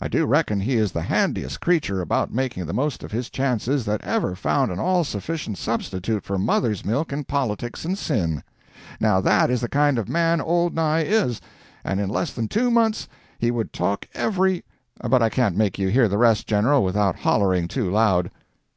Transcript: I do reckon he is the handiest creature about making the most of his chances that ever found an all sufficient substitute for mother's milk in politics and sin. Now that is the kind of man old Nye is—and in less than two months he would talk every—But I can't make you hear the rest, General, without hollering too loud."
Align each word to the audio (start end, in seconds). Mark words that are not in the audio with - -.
I 0.00 0.08
do 0.08 0.26
reckon 0.26 0.58
he 0.58 0.74
is 0.74 0.90
the 0.90 1.02
handiest 1.02 1.60
creature 1.60 2.00
about 2.00 2.34
making 2.34 2.66
the 2.66 2.72
most 2.72 3.04
of 3.04 3.12
his 3.12 3.30
chances 3.30 3.84
that 3.84 4.02
ever 4.02 4.34
found 4.34 4.72
an 4.72 4.80
all 4.80 5.04
sufficient 5.04 5.56
substitute 5.56 6.24
for 6.24 6.36
mother's 6.36 6.84
milk 6.84 7.12
in 7.12 7.22
politics 7.22 7.84
and 7.84 7.96
sin. 7.96 8.42
Now 8.98 9.20
that 9.20 9.50
is 9.52 9.60
the 9.60 9.68
kind 9.68 9.96
of 9.96 10.08
man 10.08 10.40
old 10.40 10.74
Nye 10.74 11.02
is—and 11.04 12.00
in 12.00 12.08
less 12.10 12.32
than 12.32 12.48
two 12.48 12.72
months 12.72 13.06
he 13.38 13.52
would 13.52 13.72
talk 13.72 14.08
every—But 14.14 15.22
I 15.22 15.28
can't 15.28 15.56
make 15.56 15.78
you 15.78 15.86
hear 15.90 16.08
the 16.08 16.18
rest, 16.18 16.48
General, 16.48 16.82
without 16.82 17.14
hollering 17.20 17.68
too 17.68 17.88
loud." 17.88 18.32